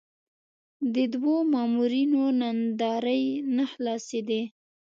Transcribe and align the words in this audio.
د 0.93 0.95
دوو 1.13 1.35
مامورینو 1.53 2.23
ناندرۍ 2.39 3.23
نه 3.55 3.65
خلاصېدې. 3.71 4.41